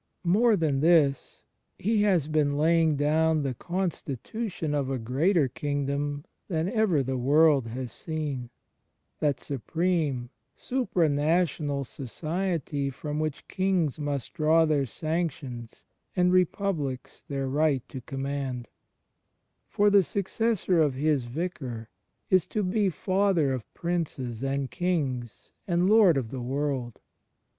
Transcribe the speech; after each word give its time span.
More 0.25 0.55
than 0.55 0.79
this: 0.79 1.45
He 1.77 2.01
has 2.01 2.27
been 2.27 2.57
laying 2.57 2.95
down 2.95 3.43
the 3.43 3.53
constitution 3.53 4.73
of 4.73 4.89
a 4.89 4.97
greater 4.97 5.47
Kingdom 5.47 6.25
than 6.47 6.67
ever 6.67 7.03
the 7.03 7.19
world 7.19 7.67
has 7.67 7.91
seen— 7.91 8.49
that 9.19 9.39
Supreme 9.39 10.31
supranational 10.57 11.85
Society 11.85 12.89
from 12.89 13.19
which 13.19 13.47
Kings 13.47 13.99
must 13.99 14.33
draw 14.33 14.65
their 14.65 14.87
sanctions 14.87 15.83
and 16.15 16.33
republics 16.33 17.21
their 17.27 17.47
right 17.47 17.87
to 17.89 18.01
command; 18.01 18.69
for 19.67 19.91
the 19.91 20.01
successor 20.01 20.81
of 20.81 20.95
His 20.95 21.25
Vicar 21.25 21.89
is 22.27 22.47
to 22.47 22.63
be 22.63 22.87
'^ 22.87 22.91
Father 22.91 23.53
of 23.53 23.63
Pjinces 23.75 24.41
and 24.41 24.71
Kings 24.71 25.51
and 25.67 25.87
Lord 25.87 26.17
of 26.17 26.31
the 26.31 26.41
World." 26.41 26.99